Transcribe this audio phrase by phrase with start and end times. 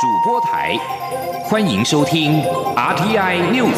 [0.00, 0.78] 主播台，
[1.42, 2.40] 欢迎收听
[2.76, 3.74] RTI News。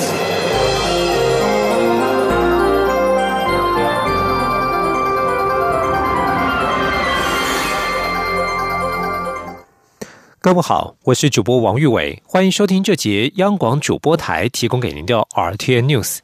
[10.41, 16.19] 各位好，我是主播王玉伟，欢迎收听这节央广主播台提供给您的 RTI News。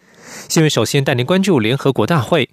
[0.51, 2.51] 新闻首先带您关注联合国大会。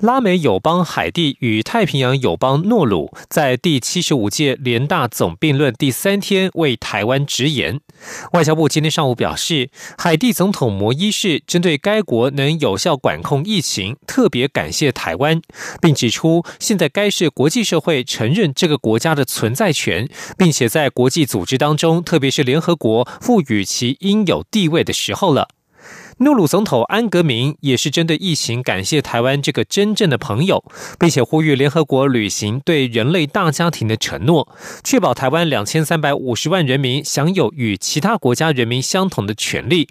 [0.00, 7.80] 拉美友邦海地与太平洋友邦诺鲁在第七十五届联大总辩论第三天为台湾直言。
[8.32, 15.40] 外交部今天上午表示，海地总统摩伊士针对该国能有效管控疫情，特别感谢台湾，
[15.80, 25.48] 并指出，现在该是国际社会承认这个国家的存在权，并且在国际组织当中，特别是联合国赋予其应有地位的时候了。
[26.22, 30.62] 诺鲁总统安格明也是针对疫情感谢台湾这个真正的朋友，
[30.96, 34.46] 并且呼吁联合国履行对人类大家庭的承诺，
[34.84, 39.88] 确保台湾两千三百五十万人民享有与其他国家人民相同的权利。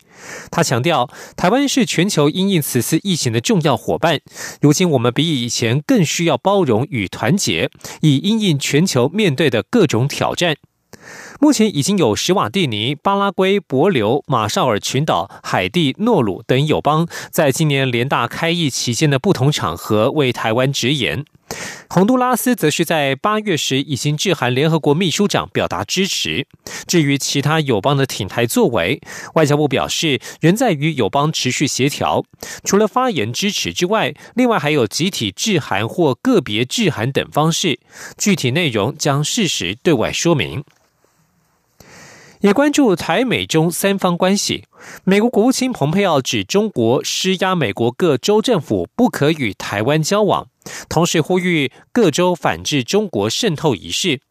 [0.49, 4.21] 他强调，台湾是全球因应此次疫情的重要伙伴，
[4.61, 10.55] 如今我们比以前更需要包容与团结，以因应全球面对的各种挑战。
[11.39, 21.25] 目前已经有史瓦蒂尼、巴拉圭、帛琉、马绍尔群岛、海地、诺鲁等友邦，在今年联大开议期间的不同场合为台湾直言。
[21.89, 26.47] 洪都拉斯则是在八月时已经致函联合国秘书长表达支持。
[26.87, 29.01] 至于其他友邦的挺台作为，
[29.33, 32.23] 外交部表示仍在与友邦持续协调。
[32.63, 37.79] 除了发言支持之外，另外还有集体致函或个别致函等方式，
[38.17, 40.63] 具体内容将适时对外说明。
[42.41, 44.65] 也关注台美中三方关系。
[45.03, 50.47] 美国国务卿蓬佩奥指中国施压美国各州政府不可与台湾交往，
[50.89, 54.21] 同时呼吁各州反制中国渗透一事。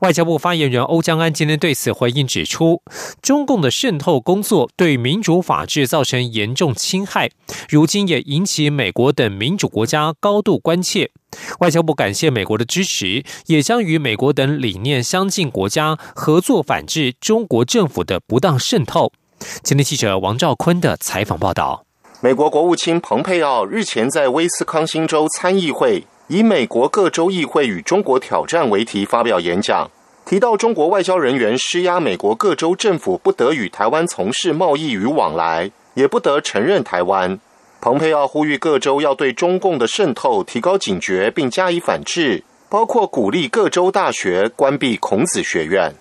[0.00, 2.82] 外交部发言人欧江安今天对此回应指出，
[3.22, 7.30] 中共的渗透工作对民主法治造成严重侵害，
[7.68, 11.10] 如今也引起美国等民主国家高度关切。
[11.60, 19.12] 外交部感谢美国的支持，也将与美国等理念相近国家合作反制中国政府的不当渗透。
[19.62, 21.84] 今天记者王兆坤的采访报道：
[22.20, 26.04] 美国国务卿蓬佩奥日前在威斯康星州参议会。
[26.28, 29.90] 以“美国各州议会与中国挑战”为题发表演讲，
[30.26, 37.40] 提到中国外交人员施压美国各州政府不得与台湾从事贸易与往来，也不得承认台湾。
[37.80, 45.94] 蓬佩奥呼吁各州要对中共的渗透提高警觉，并加以反制，包括鼓励各州大学关闭孔子学院。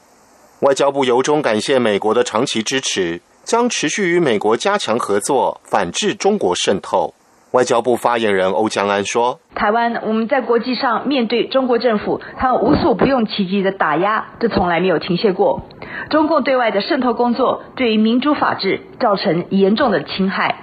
[0.59, 7.13] 外交部由衷感谢美国的长期支持，将持续与美国加强合作，反制中国渗透。
[7.57, 15.63] 外交部发言人欧江安说：“台湾我们在国际上面对中国政府，他无所不用其极的打压，这从来没有停歇过。
[16.11, 20.57] 中共对外的渗透工作，对于民主法治造成严重的侵害，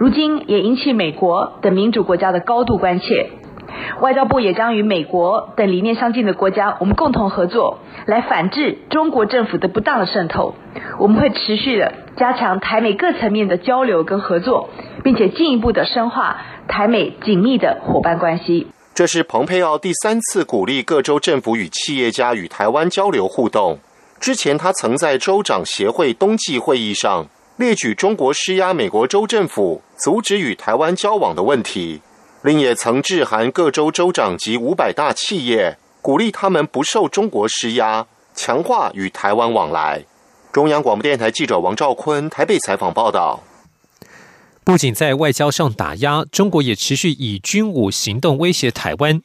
[0.00, 3.30] 如今也引起美国等民主国家的高度关切。
[4.00, 10.54] 外交部也将与美国等理念相近的国家，我们共同合作，来反制中国政府的不当的渗透。
[10.98, 14.68] 我们会持续的。”加强台美各层面的交流跟合作，
[15.02, 16.36] 并且进一步的深化
[16.68, 18.66] 台美紧密的伙伴关系。
[18.92, 23.78] 这是蓬佩奥第三次鼓励各州政府与企业家与台湾交流互动。
[24.20, 27.24] 之前，他曾在州长协会冬季会议上
[27.56, 32.02] 列举中国施压美国州政府阻止与台湾交往的问题，
[32.42, 40.02] 另也曾致函各州州长及五百大企业，鼓励他们不受中国施压，强化与台湾往来。
[40.50, 43.40] 中央广播电台记者王兆坤台北采访报道。
[44.70, 49.20] 不仅在外交上打压，中国也持续以军武行动威胁台湾。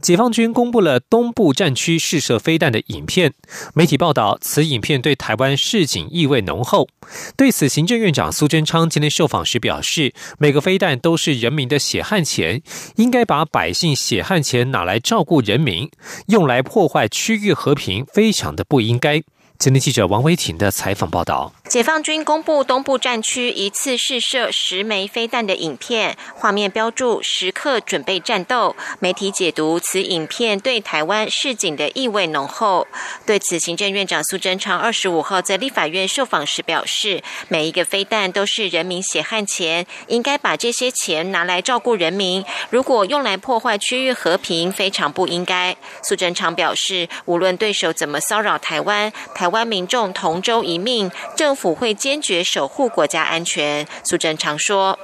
[0.00, 3.32] 解放军公布了东部战区试射飞弹的影片，
[3.74, 6.88] 媒体报道，此影片对台湾示警意味浓厚。
[7.36, 12.60] 对此，行政院长苏贞昌今天受访时表示，每个飞弹都是人民的血汗钱，
[12.96, 15.88] 应该把百姓血汗钱拿来照顾人民，
[16.26, 19.22] 用来破坏区域和平，非常的不应该。
[19.58, 21.52] 今天记者王维婷的采访报道。
[21.68, 28.76] 解放军公布东部战区一次试射十枚飞弹的影片，画面标注“时刻准备战斗”。
[29.00, 32.86] 媒体解读此影片对台湾示警的意味浓厚。
[33.26, 42.44] 对此，行政院长苏贞昌二十五号在立法院受访时表示：“每一个飞弹都是人民血汗钱，应该把这些钱拿来照顾人民。
[42.70, 53.86] 如果用来破坏区域和平，非常不应该。”苏贞昌表示：“无论对手怎么骚扰台湾，台台湾民众同舟一命，政。”府会坚决守护国家安全。
[54.04, 54.98] 苏贞常说：“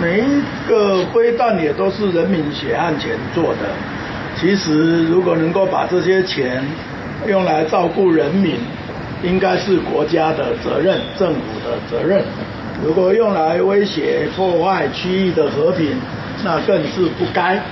[0.00, 3.68] 每一个飞弹也都是人民血汗钱做的。
[4.40, 6.66] 其实，如果能够把这些钱
[7.28, 8.56] 用来照顾人民，
[9.22, 12.24] 应该是国家的责任、政府的责任。
[12.82, 16.00] 如果用来威胁、破坏区域的和平，
[16.42, 17.62] 那更是不该。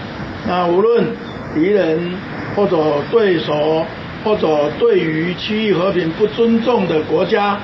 [0.46, 1.06] 那无论
[1.54, 2.12] 敌人
[2.54, 2.76] 或者
[3.10, 3.84] 对手，
[4.24, 7.58] 或者对于区域和平不尊重的国家，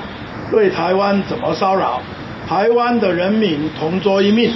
[0.51, 1.99] 对台湾怎么骚扰，
[2.47, 4.51] 台湾的人民同桌一命，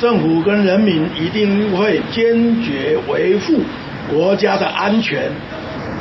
[0.00, 3.60] 政府跟人民一定会坚决维护
[4.08, 5.30] 国家的安全，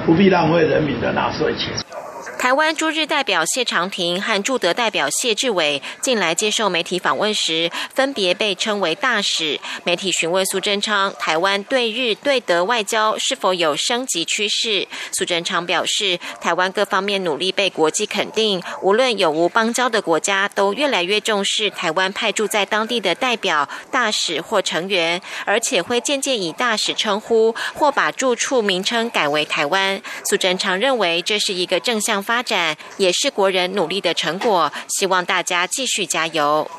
[0.06, 1.74] 不必浪费人民的纳税钱。
[2.40, 9.60] 台湾驻日代表谢长廷和驻德代表谢志伟近来接受媒体访问时，分别被称为大使。
[9.84, 14.88] 媒体询问苏贞昌，台湾对日对德外交是否有升级趋势？
[15.12, 30.00] 苏贞昌表示，台湾各方面努力被国际肯定，无论有无邦交的国家，都越来越重视台湾派驻在当地的代表、大使或成员，而且会渐渐以大使称呼，或把住处名称改为台湾。
[30.30, 32.24] 苏贞昌认为这是一个正向。
[32.28, 36.70] 发展也是国人努力的成果，希望大家继续加油。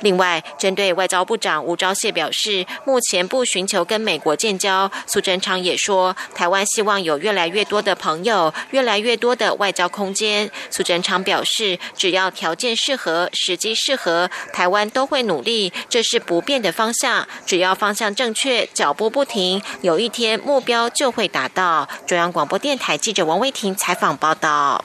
[0.00, 4.90] 另外，针对外交部长吴钊燮表示，目前不寻求跟美国建交。
[5.06, 10.50] 苏贞昌也说，台湾希望有越来越多的朋友，越来越多的外交空间。
[10.70, 17.28] 苏贞昌表示，只要条件适合、时机适合，台湾都会努力，这是不变的方向。
[17.44, 21.86] 只要方向正确，脚步不停，有一天目标就会达到。
[22.06, 24.82] 中央广播电台记者王威婷采访报道。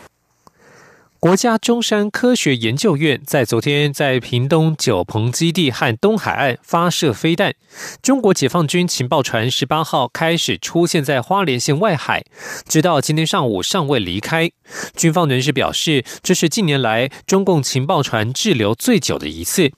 [1.22, 7.54] 国家中山科学研究院在昨天在屏东九鹏基地和东海岸发射飞弹。
[8.02, 12.26] 中国解放军情报船十八号开始出现在花莲县外海，
[12.68, 14.50] 直到今天上午尚未离开。
[14.96, 19.74] 军方人士表示，这是近年来中共情报船滞留最久的一次。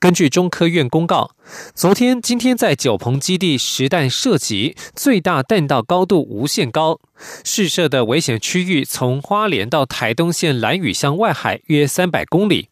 [0.00, 1.32] 根据中科院公告，
[1.74, 7.00] 昨天、今天在九鹏基地实弹射击，最大弹道高度无限高，
[7.44, 12.68] 试射的危险区域从花莲到台东县兰屿乡外海约三百公里。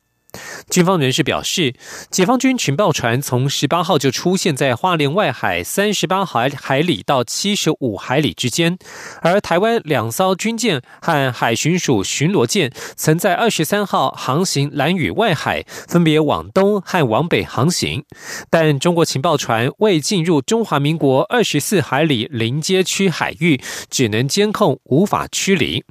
[0.69, 1.75] 军方人士表示，
[2.11, 8.77] 解放军情报船从十八号就出现在花莲外海三十八海海里到七十五海里之间，
[9.23, 18.05] 而台湾两艘军舰和海巡署巡逻舰曾在二十三号航行蓝屿外海，分别往东和往北航行，
[18.51, 25.85] 但中国情报船未进入中华民国二十四海里临街区海域，只能监控，无法驱离。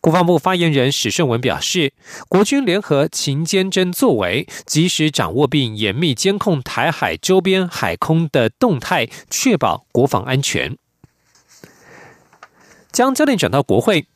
[0.00, 1.92] 国防部发言人史顺文表示，
[2.28, 10.76] 国军联合勤监侦作为，及时掌握并严密监控台海周边海空的动态，确保国防安全。
[12.92, 14.06] 将焦点转到国会。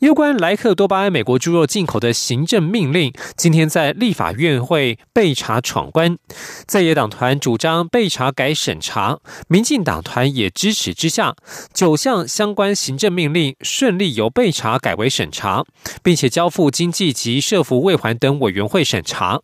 [0.00, 6.18] 有关莱克多巴胺美国猪肉进口的行政命令，今天在立法院会被查闯关，
[6.66, 11.34] 在野党团主张被查改审查，民进党团也支持之下，
[11.72, 15.64] 九项相关行政命令顺利由被查改为审查，
[16.02, 19.40] 并且交付经济及社服未还等委员会审查。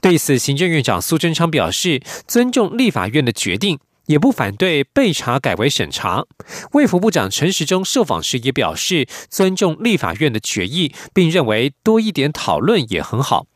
[0.00, 3.80] 对此，行政院长苏贞昌表示，尊重立法院的决定。
[4.06, 6.24] 也不反对被查改为审查。
[6.72, 13.46] 卫福部长陈时中受访时也表示尊重立法院的决议，并认为多一点讨论也很好。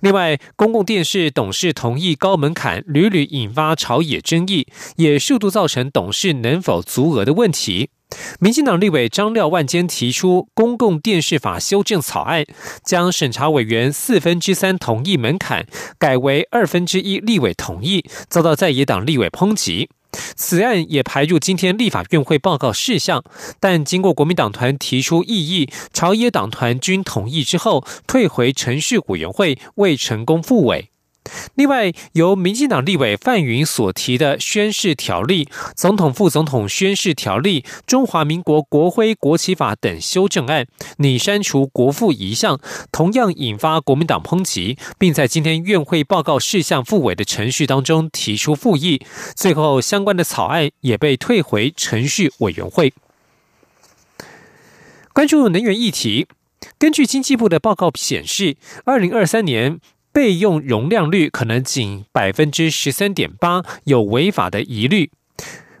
[0.00, 4.66] 另外，公共电视董事同意高门槛屡屡引发朝野争议，
[4.96, 7.90] 也数度造成董事能否足额的问题。
[8.38, 12.44] 民进党立委张廖万坚提出《公共电视法》修正草案，
[12.84, 15.66] 将审查委员四分之三同意门槛
[15.98, 19.88] 改为二分之一立委同意，遭到在野党立委抨击。
[20.34, 23.24] 此案也排入今天立法院会报告事项，
[23.60, 30.90] 但经过国民党团提出异议，朝野党团均同意之后，退回程序委员会，未成功复委。
[31.54, 40.66] 另外，由民进党立委范云所提的宣誓条例、总统副总统宣誓条例、中华民国国徽国旗法等修正案，
[40.98, 42.60] 拟删除国父遗像，
[42.92, 49.00] 同样引发国民党抨击，并在今天院会报告事项复委的程序当中提出复议，
[49.34, 52.92] 最后相关的草案也被退回程序委员会。
[55.12, 56.26] 关注能源议题，
[56.78, 59.80] 根据经济部的报告显示，二零二三年。
[60.16, 65.10] 备用容量率可能仅百分之十三点八，有违法的疑虑。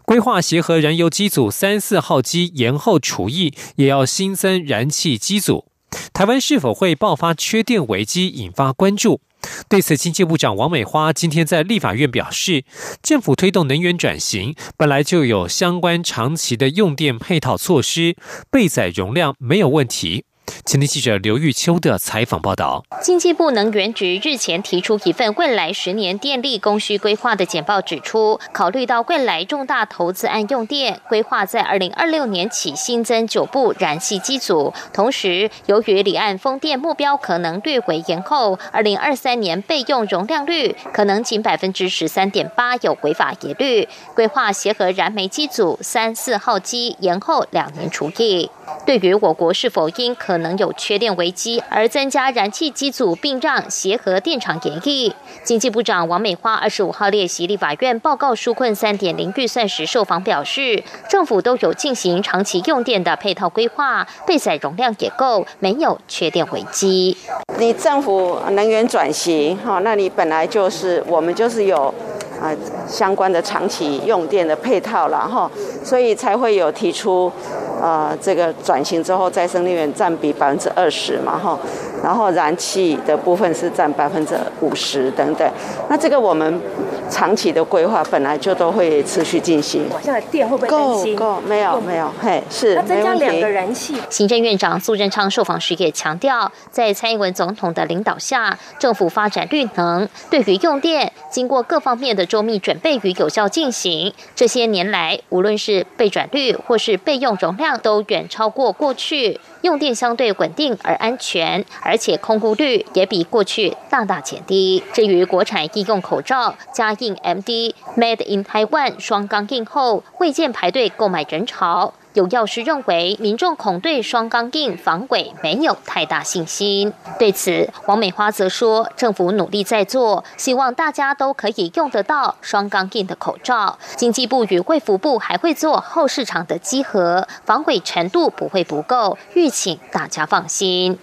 [0.04, 5.64] 规划协和燃油机组三四号机延后除役，也要新增燃气机组。
[6.12, 9.22] 台湾是否会爆发缺电危机，引发关注。
[9.70, 12.64] 对此，经济部长王美花今天在立法院表示，
[13.02, 18.14] 政府推动能源转型，本来就有相关长期的用电配套措施，
[18.50, 20.26] 备载容量没有问题。
[20.66, 48.50] 前天记者刘玉秋的采访报道：经济部能源局日前提出一份未来十年电力供需规划的简报，指出，考虑到未来重大投资案用电规划在二零二六年起新增九部燃气机组，同时由于离岸风电目标可能略为延后，二零二三年备用容量率可能仅百分之十三点八有违法疑虑，规划协和燃煤机组三四号机延后两年除役。
[48.84, 67.16] 对于我国是否因可能有缺电危机而增加燃气机组，并让协和电厂延役，经济部长王美花二十五号列席立法院报告纾困三点零预算时受访表示，政府都有进行长期用电的配套规划，备载容量也够，没有缺电危机。
[67.58, 71.92] 你政府能源转型，哈，那你本来就是我们就是有
[72.40, 72.54] 啊
[72.86, 75.50] 相关的长期用电的配套了，哈，
[75.82, 77.32] 所以才会有提出。
[77.80, 81.58] 啊，这个转型之后，再生能源占比百分之二十嘛，哈，
[82.02, 85.48] 然后燃气的部分是占百分之五十等等。
[85.88, 86.60] 那这个我们
[87.08, 89.86] 长期的规划本来就都会持续进行。
[90.02, 91.40] 现在电会不会够够？
[91.40, 92.74] 没有没有，嘿，是。
[92.74, 93.94] 那增加两个燃气。
[94.10, 104.12] 行政院长苏贞昌受访时也强调，在蔡英文总统的领导下，政府发展绿能，对于用电，经过各方面的周密准备与有效进行。
[104.34, 107.76] 这些年来，无论是备转率或是备用容量。
[107.82, 114.82] 都远超过过去，用电相对稳定而安全，而且空污率也比过去大大减低。
[114.92, 121.94] 至于国产医用口罩，加印 MD Made in Taiwan 双钢印后，未见排队购买人潮。
[122.14, 126.92] 有药师认为，民众恐对双钢印防伪没有太大信心。
[127.18, 133.78] 对此，王美花则说，政府努力在做，希望大家都可以用得到双钢印的口罩。
[133.96, 140.98] 经济部与卫福部还会做后市场的稽核，防伪程度不会不够，欲请大家放心。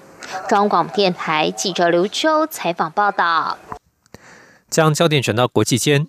[0.48, 3.58] 中广电台记者刘秋采访报道。
[4.70, 6.08] 将焦点转到国际间。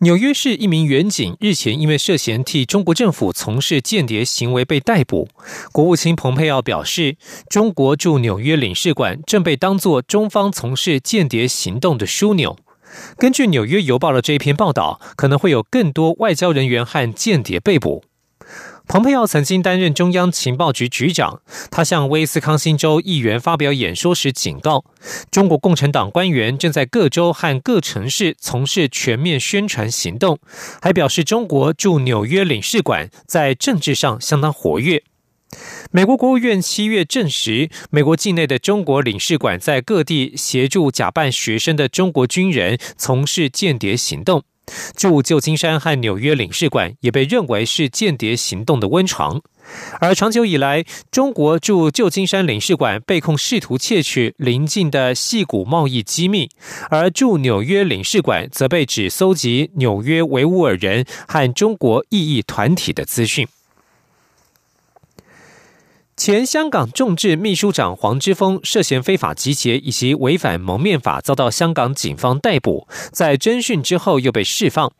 [0.00, 5.28] 纽约市一名远警日前因为涉嫌替中国政府从事间谍行为被逮捕。
[5.72, 7.16] 国务卿蓬佩奥表示，
[7.50, 12.56] 中国驻纽约领事馆正被当作中方从事间谍行动的枢纽。
[13.18, 18.04] 根据《纽约邮报》的这一篇报道，可能会有更多外交人员和间谍被捕。
[18.88, 24.82] 蓬佩奥曾经担任中央情报局局长，他向威斯康星州议员发表演说时警告，
[25.30, 30.38] 中国共产党官员正在各州和各城市从事全面宣传行动，
[30.80, 35.02] 还表示中国驻纽约领事馆在政治上相当活跃。
[35.90, 44.44] 美国国务院七月证实，美国境内的中国领事馆在各地协助假扮学生的中国军人从事间谍行动。
[44.96, 49.40] 驻旧金山和纽约领事馆也被认为是间谍行动的温床，
[50.00, 56.48] 而长久以来，中国驻旧金山领事馆被控试图窃取邻近的细谷贸易机密，
[56.90, 63.46] 而驻纽约领事馆则被指搜集纽约维吾尔人和中国异议团体的资讯。
[66.18, 74.90] 前香港众志秘书长黄之锋涉嫌非法集结以及违反蒙面法，遭到香港警方逮捕，在侦讯之后又被释放。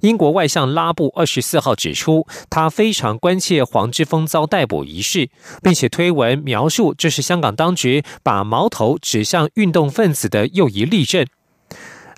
[0.00, 5.28] 英国外相拉布二十四号指出，他非常关切黄之锋遭逮捕一事，
[5.62, 11.26] 并且推文描述这是香港当局把矛头指向运动分子的又一例证。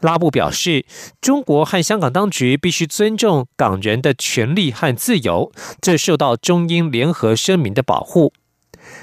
[0.00, 0.84] 拉布表示，
[1.20, 5.50] 中国和香港当局必须尊重港人的权利和自由，
[5.80, 8.32] 这受到中英联合声明的保护。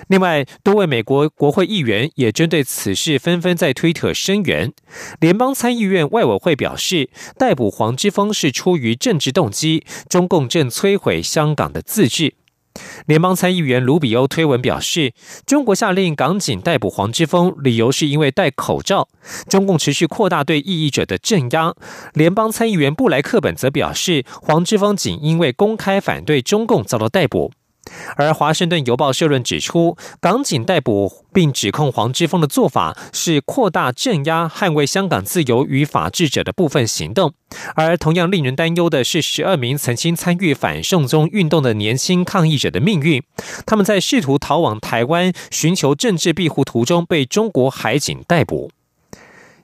[0.07, 4.71] 另外，多位美国国会议员也针对此事纷纷在推特声援。
[5.19, 12.35] 联邦参议院外委会表示，逮捕黄之锋是出于政治动机，中共正摧毁香港的自治。
[13.05, 15.13] 联邦参议员卢比欧推文表示，
[15.45, 19.07] 中国下令港警逮捕黄之锋，理由是因为戴口罩。
[19.47, 21.73] 中共持续扩大对异议者的镇压。
[22.13, 27.51] 联邦参议员布莱克本则表示，黄之锋仅因为公开反对中共遭到逮捕。
[28.15, 37.33] 而《华盛顿邮报》社论指出，港警逮捕并指控黄之锋的做法是扩大镇压、捍卫香港自由与法治者的部分行动。
[37.75, 43.21] 而同样令人担忧的是，十二名曾经参与反送中运动的年轻抗议者的命运。
[43.65, 48.71] 他们在试图逃往台湾寻求政治庇护途中，被中国海警逮捕。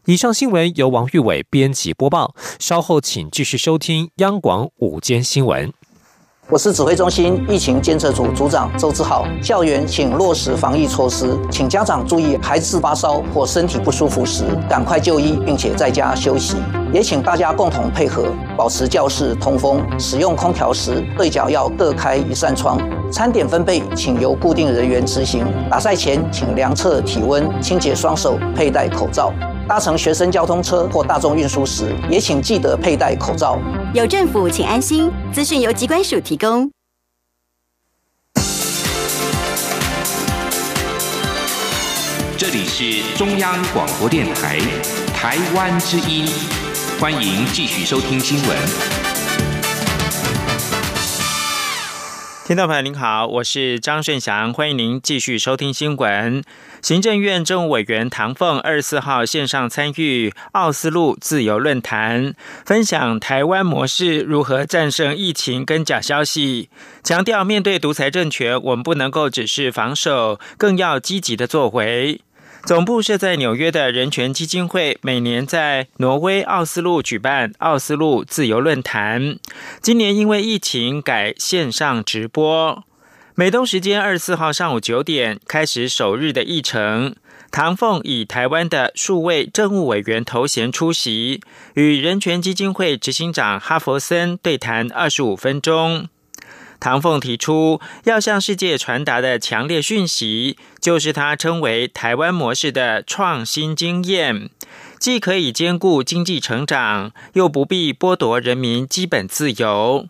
[0.06, 2.34] 以上新闻由王玉伟编辑播报。
[2.58, 5.72] 稍后请继续收听央广午间新闻。
[6.52, 9.24] 我是指挥中心疫情监测组组长周志浩。
[9.40, 16.56] 校园请落实防疫措施，请家长注意，孩子发烧或身体不舒服时，赶快就医，并且在家休息。
[16.92, 19.82] 也请大家共同配合，保持教室通风。
[20.00, 22.80] 使用空调时，对角要各开一扇窗。
[23.12, 25.46] 餐点分配请由固定人员执行。
[25.70, 29.32] 打赛前请量测体温、清洁双手、佩戴口罩。
[29.68, 33.60] 搭乘学生交通车或大众运输时，也请记得佩戴口罩。
[33.94, 35.12] 有政府，请安心。
[35.32, 36.70] 资讯由机关署提供。
[42.36, 44.58] 这里是中央广播电台
[45.14, 46.26] 台湾之音，
[47.00, 48.58] 欢迎继续收听新闻。
[52.46, 56.44] 听众朋友您好，我是张顺祥，欢迎您继续收听新闻。
[56.82, 62.34] 行政院政务委员唐凤二十四号线上参与奥斯陆自由论坛，
[62.66, 66.70] 分享台湾模式如何战胜疫情跟假消息，
[67.02, 72.20] 强调面对独裁政权，我们不能够只是防守，更要积极的作为。
[72.70, 79.40] 总部设在纽约的人权基金会每年在挪威奥斯陆举办奥斯陆自由论坛，
[79.82, 82.84] 今年因为疫情改线上直播。
[83.34, 87.16] 美东时间二十四号上午九点开始首日的议程，
[87.50, 91.42] 唐凤以台湾的数位政务委员头衔出席，
[91.74, 96.08] 与人权基金会执行长哈佛森对谈二十五分钟。
[96.80, 104.50] 唐凤提出要向世界传达的强烈讯息，就是他称为台湾模式的创新经验，
[105.00, 110.08] 既可以兼顾经济成长，又不必剥夺人民基本自由。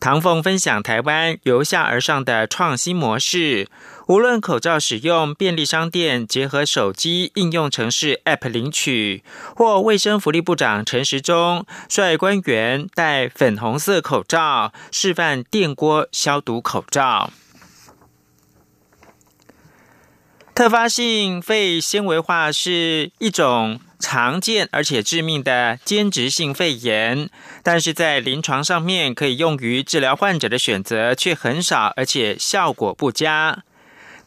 [0.00, 3.68] 唐凤分享台湾由下而上的创新模式，
[4.06, 9.24] 无论口罩使用便利商店结合手机应用程式 App 领取，
[9.56, 17.32] 或卫生福利部长陈时中率官员戴粉红色口罩示范电锅消毒口罩。
[20.58, 23.78] 特发性肺纤维化是一种。
[24.00, 27.28] 常见而且致命的间质性肺炎，
[27.64, 33.64] 但是在临床上面可以用于治疗患者的选择却很少，而且效果不佳。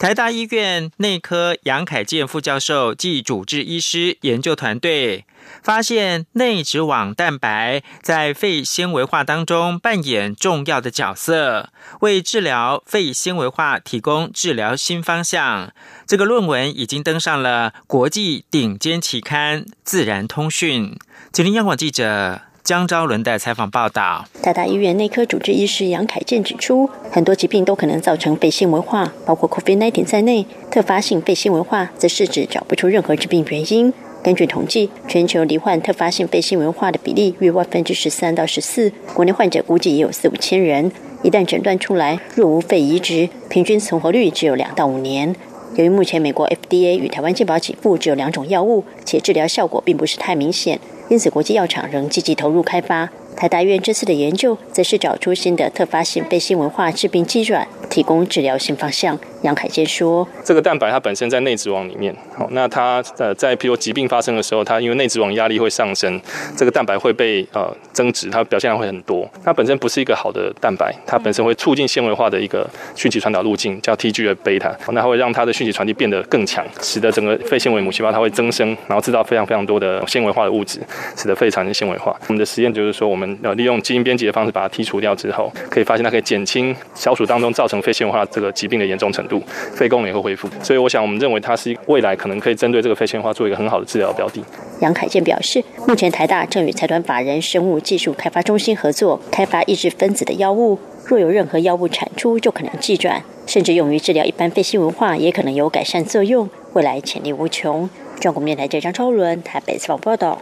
[0.02, 5.24] 台大医院内科杨凯健副教授暨主治医师研究团队
[5.62, 15.72] 发现，内质网蛋白在肺纤维化当中扮演重要的角色，为治疗肺纤维化提供治疗新方向。
[16.04, 20.96] 这个论文已经登上了国际顶尖期刊《自然通讯》。
[21.30, 22.40] 吉林央广记者。
[22.64, 30.46] 江昭伦的采访报道：台大医院内科主治医师杨凯健指出，很多疾病都可能造成肺纤维化，包括 COVID-19 在内。
[30.70, 33.92] 特发性肺纤维化则是指找不出任何致病原因。
[34.22, 40.92] 根据统计，全球罹患特发性肺纤维化的比例约万分之十三到十四，国内患者估计也有四五千人。
[41.24, 45.34] 一旦诊断出来，若无肺移植，平均存活率只有两到五年。
[45.74, 50.78] 由于目前美国 FDA 与台湾健保给付只有两种药物，且治疗效果并不是太明显。
[51.08, 53.10] 因此，国际药厂仍积极投入开发。
[53.36, 59.18] 台大院这次的研究，则是找出新的特发性肺新文化致病基转，提供治疗新方向。
[59.42, 66.20] 杨凯健说：“这个蛋白它本身在内质网里面，好，那它呃在譬如疾病发生的时候，它因为内质网压力会上升，
[66.56, 69.28] 这个蛋白会被呃增值，它表现量会很多。
[69.44, 80.78] 它本身不是一个好的蛋白，它本身会促进纤维化的一个讯息传导路径，叫 TGF 贝塔，那会让它的讯息传递变得更强，使得整个肺纤维母细胞它会增生，然后制造非常非常多的纤维化的物质，
[81.16, 82.14] 使得肺产生纤维化。
[82.28, 89.31] 我们的实验就是说，我们呃利用基因编辑的方式把它剔除掉之后，可以发现它可以减轻小鼠当中造成肺纤维化这个疾病的严重程度。
[89.74, 94.42] 肺功能也会恢复，所以我想，我们认为它是未来可能可以针对这个肺纤维化做一个很好的治疗标的。
[94.80, 100.78] 杨凯健表示，目前台大正与财团法人生物技术开发中心合作，开发抑制分子的药物。
[101.04, 107.88] 若有任何药物产出，就可能寄转，甚至用于治疗一般肺纤维化，也可能有改善作用，未来潜力无穷。
[108.20, 110.40] 中国电台记者张超伦台北采访报道。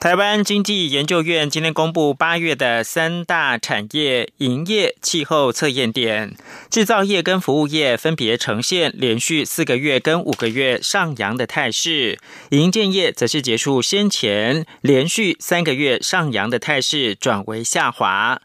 [0.00, 6.34] 台湾经济研究院今天公布八月的三大产业营业气候测验点，
[6.70, 18.40] 制造业跟服务业分别呈现连续四个月跟五个月上扬的态势，营建业则是结束先前连续三个月上扬的态势，转为下滑。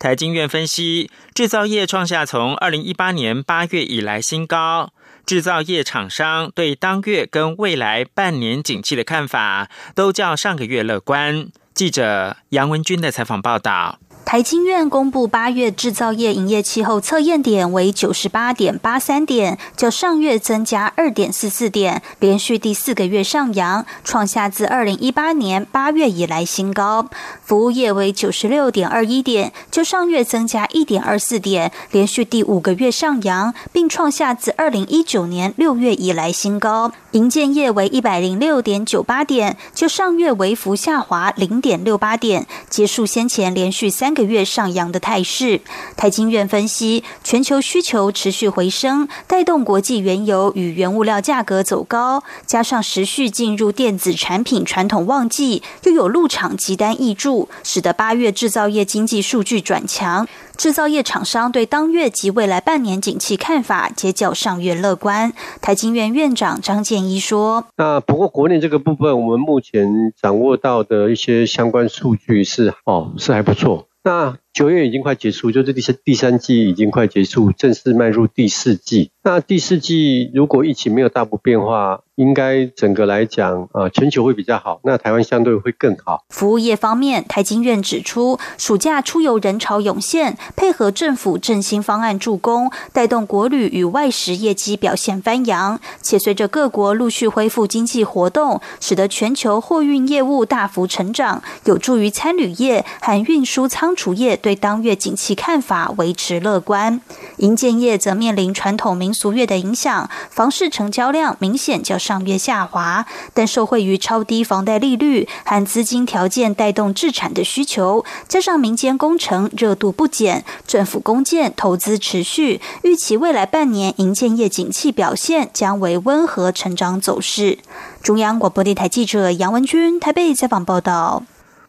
[0.00, 4.92] 台经院分析，制造业创下从二零一八年八月以来新高。
[5.26, 11.48] 制造业厂商对当月跟未来半年景气的看法，都较上个月乐观。
[11.74, 13.98] 记者杨文军的采访报道。
[14.26, 27.08] 台经院公布八月制造业营业气候测验点为九十八点八三点，较上月增加二点四四点，连续第四个月上扬，创下自二零一八年八月以来新高。
[27.44, 36.90] 服务业为九十六点二一点，较上月增加一点二四点，连续第五个月上扬，并创下自二零一九年六月以来新高。
[37.12, 44.15] 营建业为一百零六点九八点，就上月微幅下滑零点六八点，结束先前连续三。
[44.16, 45.60] 个月上扬的态势，
[45.94, 60.26] 台经院分析，全球需求持续回升，带动国际原油与原物料价格走高，加上持续进入电子产品传统旺季，又有入场急单挹注，使得八月制造业经济数据转强。
[60.56, 65.32] 制造业厂商对当月及未来半年景气看法，皆较上月乐观。
[65.60, 79.10] 台经院院长张建一说：“那不过国内这个部分，我们目前掌握到的一些相关数据是，哦，是还不错。”那九月已经快结束，就是第三第三季已经快结束，正式迈入第四季。
[79.22, 84.80] 那第四季如果疫情没有大幅变化，应该整个来讲，呃，全球会比较好。
[84.84, 86.24] 那台湾相对会更好。
[86.30, 95.78] 服务业方面，台经院指出，暑假出游人潮涌现，配合政府振兴方案助攻，带动国旅与外食业绩表现翻扬。
[96.00, 107.00] 且随着各国陆续恢复经济活动，使得全球货运业务大幅成长，有助于餐旅业和运输仓储业对当月景气看法维持乐观。
[107.38, 113.04] 营建业则面临传统民俗月的影响，房市成交量明显较上月下滑，
[113.34, 127.58] 但受惠于超低房贷利率和资金条件带动制产的需求，加上民间工程热度不减，政府公建投资持续，预期未来半年营建业景气表现将为温和成长走势。
[128.00, 131.24] 中央广播电台记者杨文君台北采访报道。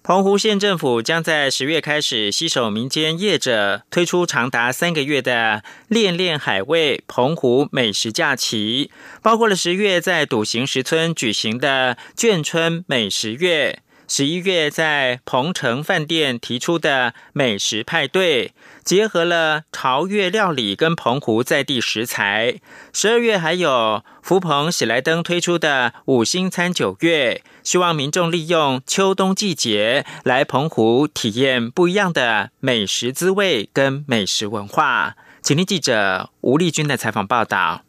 [0.07, 8.89] 澎湖县政府将在十月开始携手民间业者，推出长达三个月的“恋恋海味”澎湖美食假期，
[9.21, 18.53] 包括了十月在笃行石村举行的眷村美食月，十一月在鹏城饭店提出的美食派对。
[18.83, 22.61] 结合了潮粤料理跟澎湖在地食材，
[22.93, 35.17] 十二月还有福朋喜来登推出的五星餐九月，希望民众利用秋冬季节来澎湖体验不一样的美食滋味跟美食文化。
[35.41, 37.86] 请听记者吴丽君的采访报道。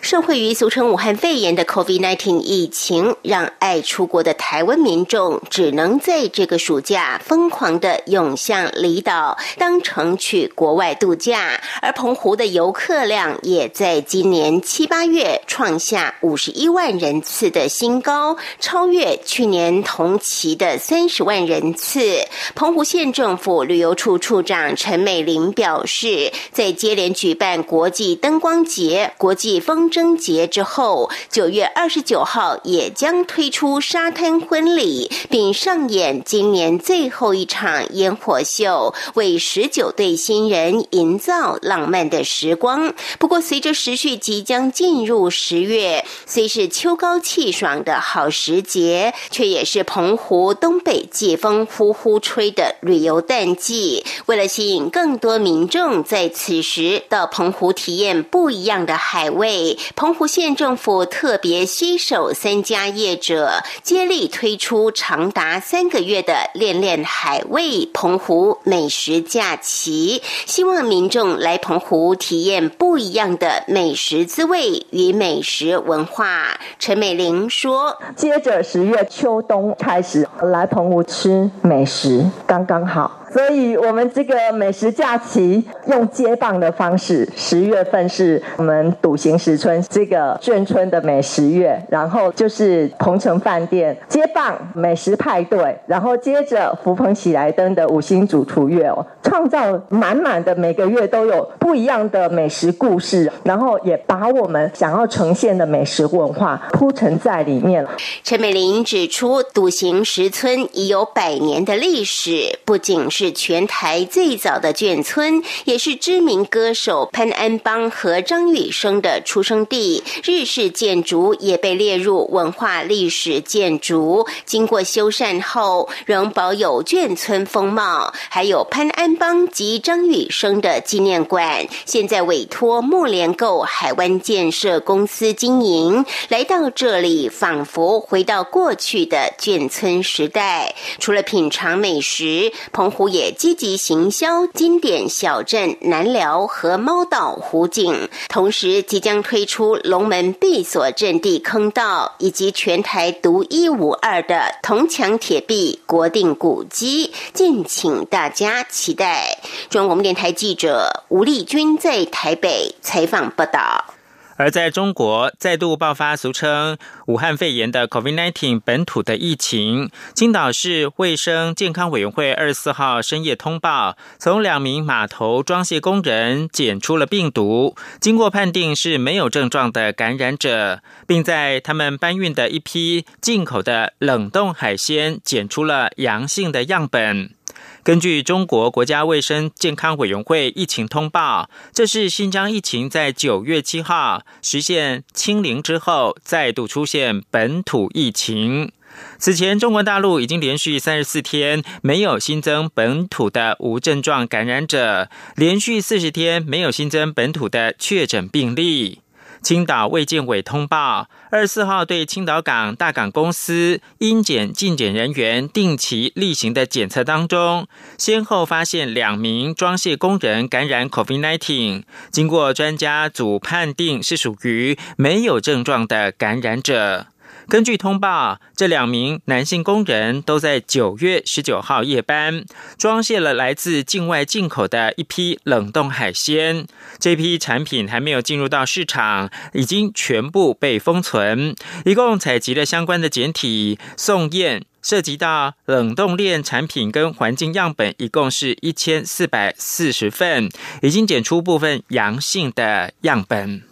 [0.00, 11.60] 受惠于俗称武汉肺炎的 COVID-19 疫情，让爱出国的台湾民众只能在这个暑假疯狂的涌向离岛，当成去国外度假。
[11.82, 22.26] 而澎湖的游客量也在今年七八月创下五十一万人次的新高，超越去年同期的三十万人次。
[22.54, 42.94] 澎湖县政府旅游处处长陈美玲表示，在接连举办国际灯光节、国际风筝节之后，九月二十九号也将推出沙滩婚礼，并上演今年最后一场烟火秀，为十九对新人营造浪漫的时光。
[43.18, 54.04] 不过，随着时序即将进入十月，虽是秋高气爽的好时节，却也是澎湖东北季风呼呼吹的旅游淡季。
[54.26, 59.55] 为了吸引更多民众在此时到澎湖体验不一样的海味。
[59.94, 76.58] 澎湖县政府特别携手三家业者，接力推出长达三个月的“恋恋海味”澎湖美食假期，希望民众来澎湖体验不一样的美食滋味与美食文化。
[76.78, 107.86] 陈美玲说：“接着十月秋冬开始来澎湖吃美食，刚刚好。”所以，我们这个美食假期用接棒的方式，十月份是我们笃行石村这个眷村的美食月，然后就是鹏城饭店接棒美食派对，然后接着福朋喜来登的五星主厨月哦，创造满满的每个月都有不一样的美食故事，然后也把我们想要呈现的美食文化铺陈在里面。
[108.24, 113.46] 陈美玲指出，笃行石村已有百年的历史，不仅是是。
[113.46, 120.02] 全台最早的眷村，也是知名歌手潘安邦和张雨生的出生地。
[120.24, 124.26] 日式建筑也被列入文化历史建筑。
[124.44, 128.12] 经过修缮后，仍保有眷村风貌。
[128.28, 136.04] 还有潘安邦及张雨生的纪念馆，现在委托木联购海湾建设公司经营。
[136.28, 140.74] 来到这里，仿佛回到过去的眷村时代。
[140.98, 143.05] 除了品尝美食，澎湖。
[143.08, 159.38] 也积极行销经典小镇南寮和猫岛湖景，同时即将推出龙门闭锁阵地坑道，以及全台独一无二的铜墙铁壁国定古迹，敬请大家期待。
[159.70, 163.95] 中央广播电台记者吴丽君在台北采访报道。
[164.36, 187.35] 而在中国再度爆发俗称武汉肺炎的 COVID-19 本土的疫情，青岛市卫生健康委员会二十四号深夜通报，从两名码头装卸工人检出了病毒，经过判定是没有症状的感染者，并在他们搬运的一批进口的冷冻海鲜检出了阳性的样本。
[187.82, 198.72] 根据中国国家卫生健康委员会疫情通报，这是新疆疫情在九月七号实现清零之后，再度出现本土疫情。
[199.18, 209.00] 此前，中国大陆已经连续三十四天没有新增本土的无症状感染者，连续四十天没有新增本土的确诊病例。
[209.46, 227.06] 青岛卫健委通报，二十四号对青岛港大港公司应检进检人员定期例行的检测当中，先后发现两名装卸工人感染 COVID-19，经过专家组判定是属于没有症状的感染者。
[227.48, 232.44] 根据通报，这两名男性工人都在九月十九号夜班，
[232.76, 236.66] 装卸了来自境外进口的一批冷冻海鲜。
[236.98, 241.54] 这批产品还没有进入到市场，已经全部被封存。
[241.84, 250.48] 一共采集了相关的检体送验，涉及到冷冻链产品跟环境样本，一共是一千四百四十份，
[250.82, 253.62] 已经检出部分阳性的样本。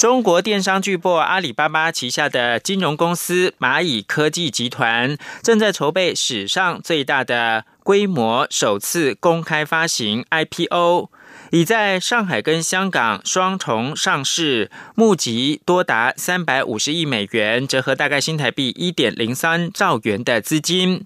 [0.00, 11.10] 中国电商巨擘阿里巴巴旗下的金融公司蚂蚁科技集团正在筹备史上最大的规模首次公开发行 IPO，
[11.50, 21.04] 已在上海跟香港双重上市，募集多达三百五十亿美元，折合大概新台币一点零三兆元的资金。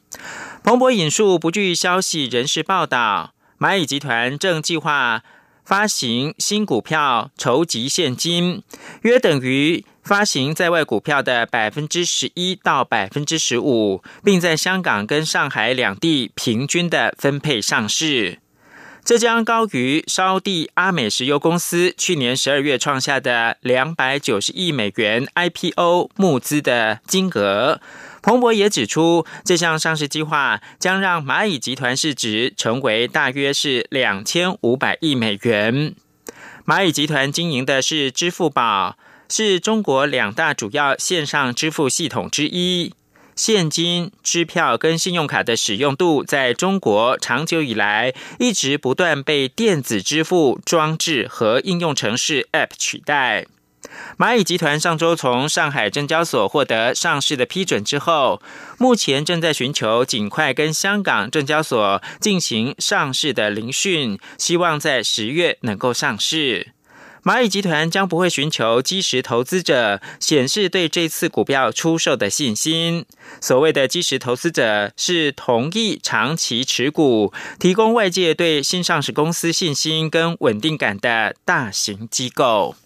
[0.63, 5.25] 彭博引述不具消息人士报道，蚂蚁集团正计划。
[5.65, 8.63] 发行新股票筹集现金，
[9.03, 18.41] 约等于发行在外股票的百分之十一到百分之十五，并在香港跟上海两地平均的分配上市。
[19.03, 27.81] 这将高于烧地阿美石油公司去年十二月创下的两百九十亿美元 IPO 募资的金额。
[28.25, 35.95] 彭博也指出，这项上市计划将让蚂蚁集团市值成为大约是两千五百亿美元。
[36.65, 38.97] 蚂蚁集团经营的是支付宝，
[39.29, 42.95] 是中国两大主要线上支付系统之一。
[43.37, 53.45] 现金、支票跟信用卡的使用度在中国长久以来一直不断被电子支付装置和应用程式 App 取代。
[54.17, 58.41] 蚂蚁集团上周从上海证交所获得上市的批准之后，
[58.79, 66.69] 目前正在寻求尽快跟香港证交所进行上市的聆讯，希望在十月能够上市。
[67.25, 73.07] 蚂蚁集团将不会寻求基石投资者，显示对这次股票出售的信心。
[73.41, 82.77] 所谓的基石投资者是同意长期持股，提供外界对新上市公司信心跟稳定感的大型机构。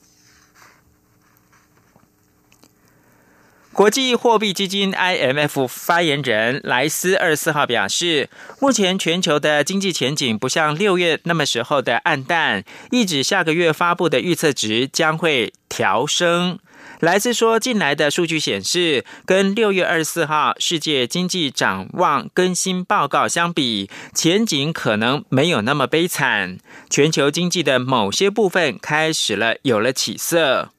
[3.79, 8.29] 国际货币基金 IMF 发言人莱斯二十四号表示，
[8.61, 16.59] 目前全球的经济前景不像六月那么时候的暗淡，一指下个月发布的预测值将会调升。
[16.99, 26.59] 莱斯说，近来的数据显示，跟六月二十四号世界经济展望更新报告相比，前景可能没有那么悲惨，
[26.91, 30.71] 全球经济的某些部分开始了有了起色。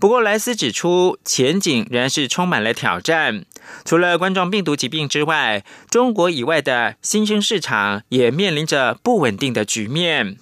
[0.00, 3.44] 不过，莱斯指出，前景仍然是充满了挑战。
[3.84, 10.36] 除了冠状病毒疾病之外，中国以外的新兴市场也面临着不稳定的局面。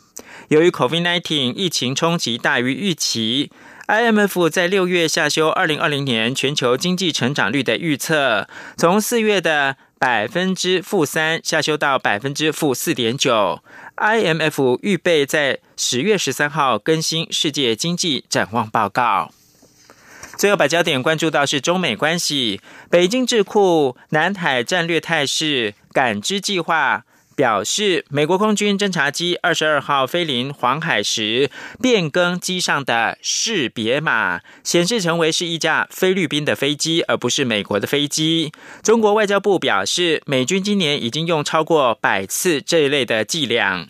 [0.49, 3.51] 由于 COVID-19 疫情冲击大于预期
[3.89, 13.63] ，IMF 在六月下修2020年全球经济成长率的预测，从四月的百分之负三下修到百分之负四点九。
[13.97, 19.33] IMF 预备在十月十三号更新世界经济展望报告。
[20.37, 38.53] 最后把焦点关注到是中美关系，北京智库南海战略态势感知计划表示，美国空军侦察机二十二号飞临黄海时，变更机上的识别码，显示成为是一架菲律宾的飞机，而不是美国的飞机。
[38.83, 43.89] 中国外交部表示，美军今年已经用超过百次这一类的伎俩。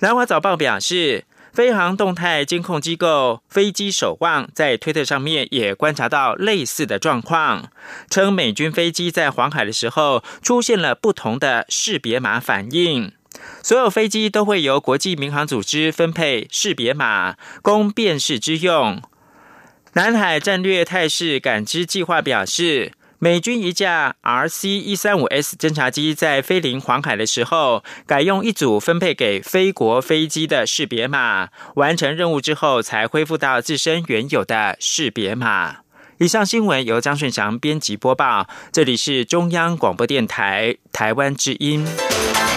[0.00, 1.24] 南华早报表示。
[1.56, 7.70] 飞航动态监控机构飞机守望在推特上面也观察到类似的状况，
[8.10, 13.10] 称美军飞机在黄海的时候出现了不同的识别码反应。
[13.62, 19.00] 所有飞机都会由国际民航组织分配识别码，供辨识之用。
[19.94, 22.92] 南海战略态势感知计划表示。
[23.26, 35.78] 美军一架 RC 一三五 S 侦察机在飞临黄海的时候，改用一组分配给非国飞机的识别码，完成任务之后才恢复到自身原有的识别码。
[36.18, 41.84] 以上新闻由张顺祥编辑播报，这里是中央广播电台台湾之音。